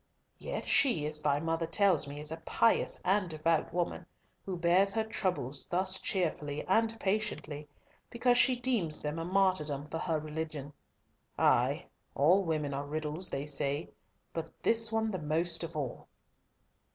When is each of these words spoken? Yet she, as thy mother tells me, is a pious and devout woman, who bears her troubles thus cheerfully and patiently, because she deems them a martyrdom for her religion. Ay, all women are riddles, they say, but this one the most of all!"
Yet 0.39 0.65
she, 0.65 1.05
as 1.05 1.21
thy 1.21 1.39
mother 1.39 1.67
tells 1.67 2.07
me, 2.07 2.19
is 2.19 2.31
a 2.31 2.37
pious 2.43 2.99
and 3.05 3.29
devout 3.29 3.71
woman, 3.71 4.07
who 4.47 4.57
bears 4.57 4.95
her 4.95 5.03
troubles 5.03 5.67
thus 5.67 5.99
cheerfully 5.99 6.65
and 6.65 6.99
patiently, 6.99 7.67
because 8.09 8.35
she 8.35 8.55
deems 8.55 8.99
them 9.01 9.19
a 9.19 9.25
martyrdom 9.25 9.87
for 9.89 9.99
her 9.99 10.17
religion. 10.19 10.73
Ay, 11.37 11.85
all 12.15 12.43
women 12.43 12.73
are 12.73 12.87
riddles, 12.87 13.29
they 13.29 13.45
say, 13.45 13.91
but 14.33 14.51
this 14.63 14.91
one 14.91 15.11
the 15.11 15.19
most 15.21 15.63
of 15.63 15.75
all!" 15.75 16.07